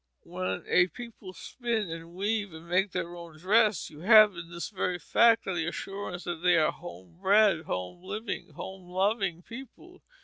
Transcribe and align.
When 0.23 0.63
a 0.67 0.87
people 0.87 1.31
spin 1.31 1.91
and 1.91 2.15
weave 2.15 2.53
and 2.53 2.67
make 2.67 2.91
their 2.91 3.15
own 3.15 3.37
dress, 3.37 3.91
you 3.91 3.99
have 3.99 4.35
in 4.35 4.49
this 4.49 4.71
very 4.71 4.97
fact 4.97 5.43
the 5.45 5.67
assurance 5.67 6.23
that 6.23 6.41
they 6.41 6.57
are 6.57 6.71
home 6.71 7.19
bred, 7.21 7.65
home 7.65 8.01
living, 8.01 8.49
home 8.53 8.89
loving 8.89 9.43
people. 9.43 10.01